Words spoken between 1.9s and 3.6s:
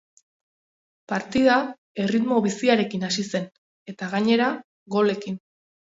erritmo biziarekin hasi zen